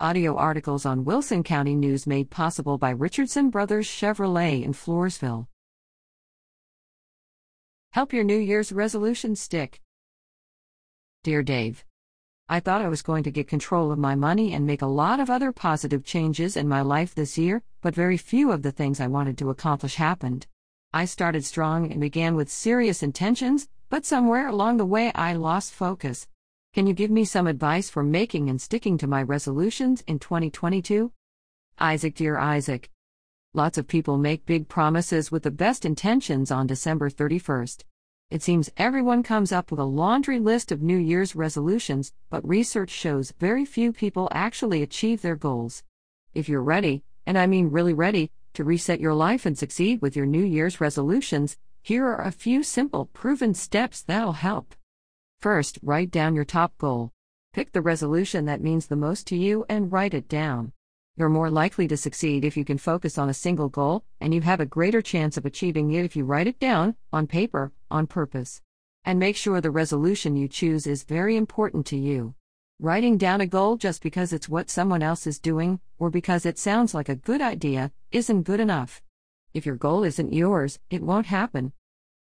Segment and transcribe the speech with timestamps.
[0.00, 5.46] Audio articles on Wilson County News made possible by Richardson Brothers Chevrolet in Floresville.
[7.92, 9.80] Help your New Year's resolution stick.
[11.22, 11.84] Dear Dave,
[12.48, 15.20] I thought I was going to get control of my money and make a lot
[15.20, 18.98] of other positive changes in my life this year, but very few of the things
[18.98, 20.48] I wanted to accomplish happened.
[20.92, 25.72] I started strong and began with serious intentions, but somewhere along the way I lost
[25.72, 26.26] focus.
[26.74, 31.12] Can you give me some advice for making and sticking to my resolutions in 2022?
[31.78, 32.90] Isaac, dear Isaac.
[33.52, 37.84] Lots of people make big promises with the best intentions on December 31st.
[38.28, 42.90] It seems everyone comes up with a laundry list of New Year's resolutions, but research
[42.90, 45.84] shows very few people actually achieve their goals.
[46.34, 50.16] If you're ready, and I mean really ready, to reset your life and succeed with
[50.16, 54.74] your New Year's resolutions, here are a few simple, proven steps that'll help.
[55.44, 57.12] First, write down your top goal.
[57.52, 60.72] Pick the resolution that means the most to you and write it down.
[61.18, 64.40] You're more likely to succeed if you can focus on a single goal, and you
[64.40, 68.06] have a greater chance of achieving it if you write it down, on paper, on
[68.06, 68.62] purpose.
[69.04, 72.34] And make sure the resolution you choose is very important to you.
[72.80, 76.58] Writing down a goal just because it's what someone else is doing, or because it
[76.58, 79.02] sounds like a good idea, isn't good enough.
[79.52, 81.74] If your goal isn't yours, it won't happen.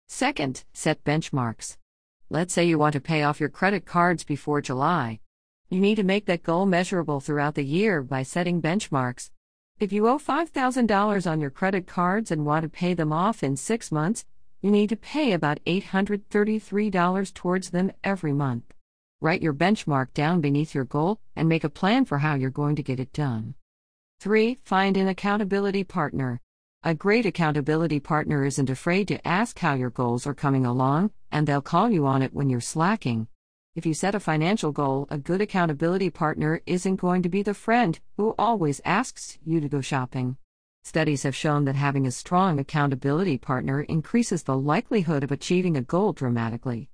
[0.07, 1.77] Second, set benchmarks.
[2.29, 5.21] Let's say you want to pay off your credit cards before July.
[5.69, 9.31] You need to make that goal measurable throughout the year by setting benchmarks.
[9.79, 13.55] If you owe $5,000 on your credit cards and want to pay them off in
[13.55, 14.25] six months,
[14.61, 18.73] you need to pay about $833 towards them every month.
[19.21, 22.75] Write your benchmark down beneath your goal and make a plan for how you're going
[22.75, 23.55] to get it done.
[24.19, 24.57] 3.
[24.63, 26.41] Find an accountability partner.
[26.87, 31.45] A great accountability partner isn't afraid to ask how your goals are coming along, and
[31.45, 33.27] they'll call you on it when you're slacking.
[33.75, 37.53] If you set a financial goal, a good accountability partner isn't going to be the
[37.53, 40.37] friend who always asks you to go shopping.
[40.85, 45.81] Studies have shown that having a strong accountability partner increases the likelihood of achieving a
[45.81, 46.89] goal dramatically.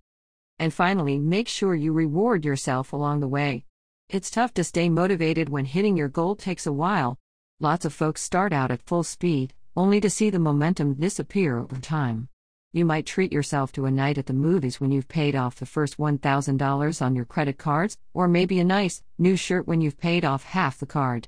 [0.57, 3.65] And finally, make sure you reward yourself along the way.
[4.09, 7.19] It's tough to stay motivated when hitting your goal takes a while.
[7.59, 11.77] Lots of folks start out at full speed, only to see the momentum disappear over
[11.77, 12.29] time.
[12.73, 15.65] You might treat yourself to a night at the movies when you've paid off the
[15.65, 20.25] first $1,000 on your credit cards, or maybe a nice, new shirt when you've paid
[20.25, 21.27] off half the card.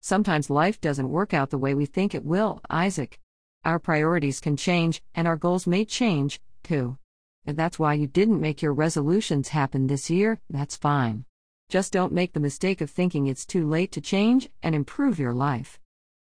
[0.00, 3.18] Sometimes life doesn't work out the way we think it will, Isaac.
[3.64, 6.96] Our priorities can change, and our goals may change, too.
[7.44, 11.26] If that's why you didn't make your resolutions happen this year, that's fine.
[11.68, 15.34] Just don't make the mistake of thinking it's too late to change and improve your
[15.34, 15.78] life.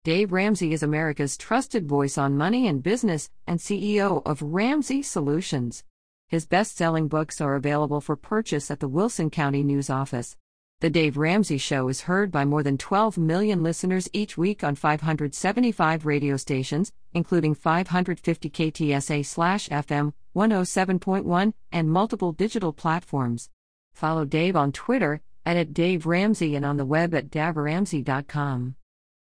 [0.03, 5.84] Dave Ramsey is America's trusted voice on money and business and CEO of Ramsey Solutions.
[6.28, 10.35] His best selling books are available for purchase at the Wilson County News Office.
[10.79, 14.73] The Dave Ramsey Show is heard by more than 12 million listeners each week on
[14.73, 19.22] 575 radio stations, including 550 KTSA
[19.69, 23.51] FM 107.1 and multiple digital platforms.
[23.94, 28.78] Follow Dave on Twitter and at Dave Ramsey and on the web at daveramsey.com.